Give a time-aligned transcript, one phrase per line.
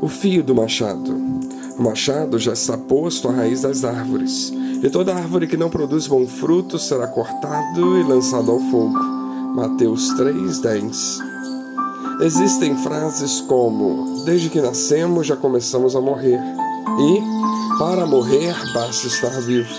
[0.00, 1.16] O fio do machado.
[1.78, 6.06] O machado já está posto à raiz das árvores, e toda árvore que não produz
[6.06, 8.98] bom fruto será cortado e lançado ao fogo.
[9.54, 11.18] Mateus 3:10.
[12.20, 16.40] Existem frases como: Desde que nascemos já começamos a morrer,
[16.98, 19.72] e para morrer basta estar vivo.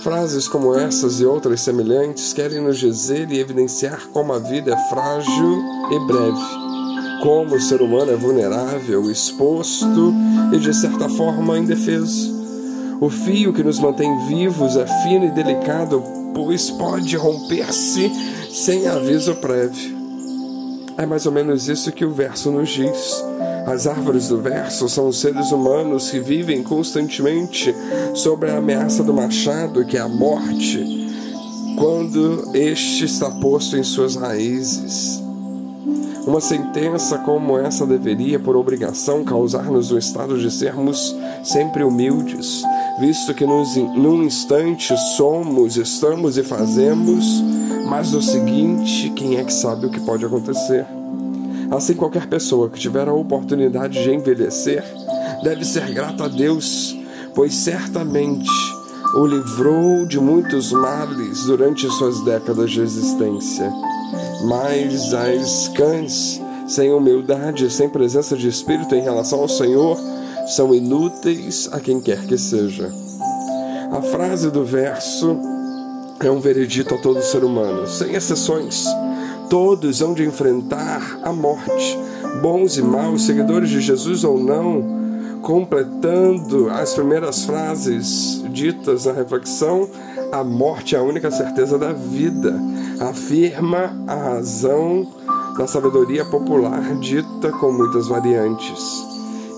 [0.00, 4.88] Frases como essas e outras semelhantes querem nos dizer e evidenciar como a vida é
[4.88, 6.61] frágil e breve,
[7.22, 10.12] como o ser humano é vulnerável, exposto
[10.52, 12.34] e de certa forma indefeso.
[13.00, 16.02] O fio que nos mantém vivos é fino e delicado,
[16.34, 18.10] pois pode romper-se
[18.50, 19.96] sem aviso prévio.
[20.98, 23.24] É mais ou menos isso que o verso nos diz.
[23.68, 27.72] As árvores do verso são os seres humanos que vivem constantemente
[28.14, 30.84] sobre a ameaça do machado, que é a morte,
[31.78, 35.21] quando este está posto em suas raízes.
[36.26, 42.62] Uma sentença como essa deveria, por obrigação, causar-nos o estado de sermos sempre humildes,
[43.00, 47.42] visto que nos, num instante somos, estamos e fazemos,
[47.88, 50.86] mas no seguinte, quem é que sabe o que pode acontecer?
[51.72, 54.84] Assim, qualquer pessoa que tiver a oportunidade de envelhecer
[55.42, 56.96] deve ser grata a Deus,
[57.34, 58.48] pois certamente
[59.16, 63.72] o livrou de muitos males durante suas décadas de existência.
[64.44, 69.98] Mas as cães, sem humildade, sem presença de espírito em relação ao Senhor,
[70.46, 72.92] são inúteis a quem quer que seja.
[73.90, 75.36] A frase do verso
[76.20, 78.86] é um veredito a todo ser humano, sem exceções
[79.52, 81.98] todos hão de enfrentar a morte,
[82.40, 85.01] bons e maus, seguidores de Jesus ou não.
[85.42, 89.88] Completando as primeiras frases ditas na reflexão,
[90.30, 92.54] a morte é a única certeza da vida,
[93.00, 95.04] afirma a razão
[95.58, 98.80] da sabedoria popular dita com muitas variantes.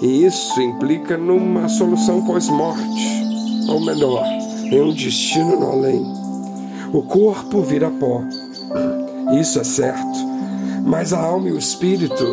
[0.00, 3.22] E isso implica numa solução pós-morte,
[3.68, 4.24] ou melhor,
[4.64, 6.02] em um destino no além.
[6.94, 8.22] O corpo vira pó,
[9.38, 10.18] isso é certo.
[10.82, 12.24] Mas a alma e o espírito,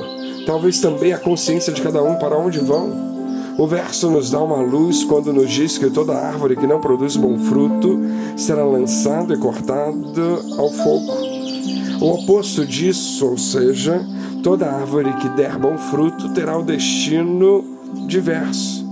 [0.45, 3.10] talvez também a consciência de cada um para onde vão.
[3.57, 7.15] O verso nos dá uma luz quando nos diz que toda árvore que não produz
[7.15, 7.99] bom fruto
[8.35, 10.21] será lançada e cortada
[10.57, 11.13] ao fogo.
[11.99, 14.03] O oposto disso, ou seja,
[14.41, 17.63] toda árvore que der bom fruto terá o destino
[18.07, 18.89] diverso.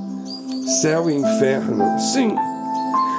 [0.82, 2.00] Céu e inferno.
[2.00, 2.36] Sim,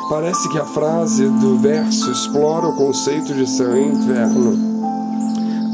[0.09, 4.71] parece que a frase do verso explora o conceito de céu e inferno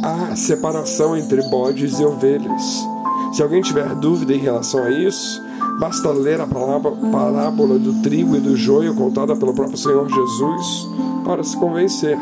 [0.06, 2.87] há separação entre bodes e ovelhas.
[3.32, 5.43] Se alguém tiver dúvida em relação a isso,
[5.78, 10.89] basta ler a parábola do trigo e do joio contada pelo próprio Senhor Jesus
[11.25, 12.19] para se convencer.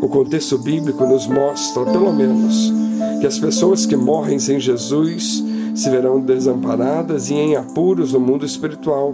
[0.00, 2.72] O contexto bíblico nos mostra, pelo menos,
[3.20, 5.44] que as pessoas que morrem sem Jesus
[5.74, 9.12] se verão desamparadas e em apuros no mundo espiritual,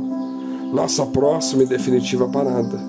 [0.72, 2.81] nossa próxima e definitiva parada.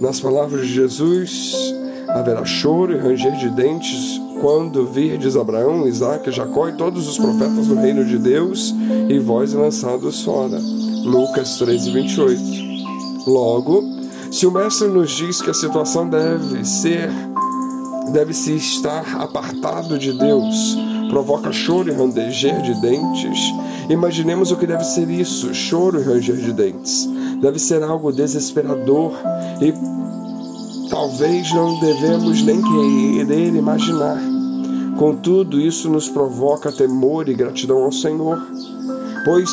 [0.00, 1.72] Nas palavras de Jesus,
[2.12, 7.68] Haverá choro e ranger de dentes quando virdes Abraão, Isaac, Jacó e todos os profetas
[7.68, 8.74] do reino de Deus
[9.08, 10.58] e vós lançados fora.
[11.04, 12.42] Lucas 13, 28.
[13.24, 13.84] Logo,
[14.32, 17.08] se o Mestre nos diz que a situação deve ser,
[18.12, 20.76] deve se estar apartado de Deus,
[21.08, 23.38] provoca choro e ranger de dentes,
[23.88, 27.08] imaginemos o que deve ser isso: choro e ranger de dentes.
[27.40, 29.12] Deve ser algo desesperador
[29.60, 29.72] e
[30.90, 34.31] talvez não devemos nem querer imaginar.
[35.02, 38.40] Contudo, isso nos provoca temor e gratidão ao Senhor,
[39.24, 39.50] pois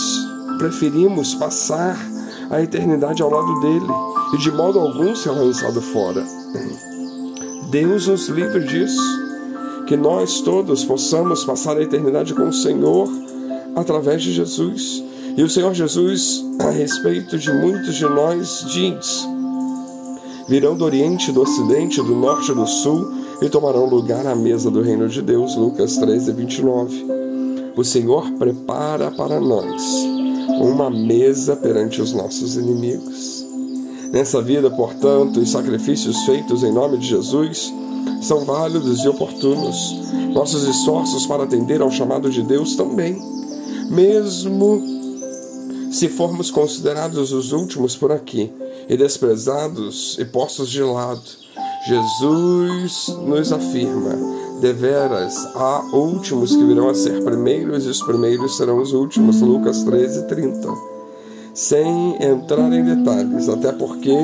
[0.60, 1.98] preferimos passar
[2.52, 3.92] a eternidade ao lado dele
[4.32, 6.24] e de modo algum ser lançado fora.
[7.72, 9.02] Deus nos livre disso,
[9.88, 13.10] que nós todos possamos passar a eternidade com o Senhor
[13.76, 15.04] através de Jesus.
[15.36, 19.28] E o Senhor Jesus, a respeito de muitos de nós, diz:
[20.48, 24.82] virão do Oriente, do Ocidente, do Norte do Sul e tomarão lugar à mesa do
[24.82, 25.56] reino de Deus.
[25.56, 27.06] Lucas 13, 29.
[27.76, 29.82] O Senhor prepara para nós
[30.60, 33.46] uma mesa perante os nossos inimigos.
[34.12, 37.72] Nessa vida, portanto, os sacrifícios feitos em nome de Jesus
[38.22, 39.96] são válidos e oportunos.
[40.34, 43.22] Nossos esforços para atender ao chamado de Deus também.
[43.90, 44.82] Mesmo
[45.92, 48.52] se formos considerados os últimos por aqui,
[48.90, 51.22] e desprezados e postos de lado.
[51.88, 54.16] Jesus nos afirma:
[54.60, 59.42] deveras há últimos que virão a ser primeiros e os primeiros serão os últimos.
[59.42, 60.68] Lucas 13, 30.
[61.54, 64.16] Sem entrar em detalhes, até porque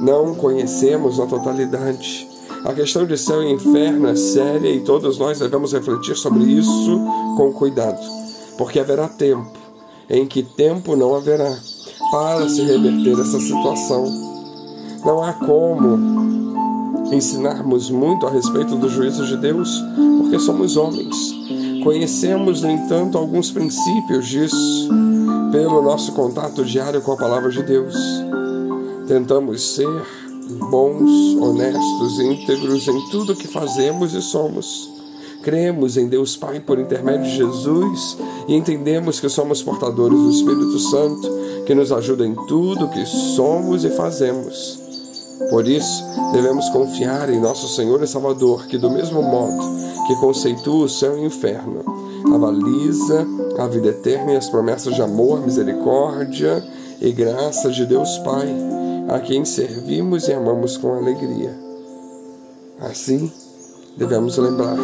[0.00, 2.28] não conhecemos a totalidade.
[2.64, 7.00] A questão de céu e inferno é séria e todos nós devemos refletir sobre isso
[7.36, 8.00] com cuidado.
[8.56, 9.56] porque haverá tempo
[10.10, 11.56] em que tempo não haverá
[12.10, 14.04] para se reverter essa situação.
[15.04, 16.47] Não há como
[17.12, 19.82] ensinarmos muito a respeito do juízo de Deus,
[20.20, 21.16] porque somos homens.
[21.82, 24.88] Conhecemos, no entanto, alguns princípios disso
[25.50, 27.94] pelo nosso contato diário com a palavra de Deus.
[29.06, 29.88] Tentamos ser
[30.70, 34.90] bons, honestos, íntegros em tudo que fazemos e somos.
[35.42, 38.18] Cremos em Deus Pai por intermédio de Jesus
[38.48, 41.28] e entendemos que somos portadores do Espírito Santo
[41.64, 44.87] que nos ajuda em tudo que somos e fazemos.
[45.50, 50.84] Por isso, devemos confiar em nosso Senhor e Salvador, que, do mesmo modo que conceitua
[50.84, 51.84] o céu e o inferno,
[52.34, 53.26] avaliza
[53.58, 56.64] a vida eterna e as promessas de amor, misericórdia
[57.00, 58.48] e graça de Deus Pai,
[59.08, 61.54] a quem servimos e amamos com alegria.
[62.80, 63.30] Assim,
[63.96, 64.76] devemos lembrar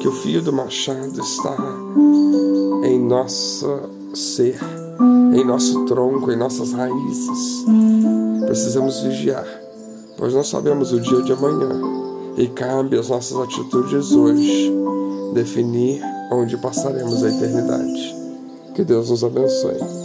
[0.00, 1.56] que o fio do machado está
[2.84, 3.66] em nosso
[4.14, 4.58] ser,
[5.34, 7.64] em nosso tronco, em nossas raízes.
[8.46, 9.46] Precisamos vigiar,
[10.16, 11.68] pois não sabemos o dia de amanhã
[12.36, 14.72] e cabe às nossas atitudes hoje
[15.34, 16.02] definir
[16.32, 18.16] onde passaremos a eternidade.
[18.74, 19.99] Que Deus nos abençoe.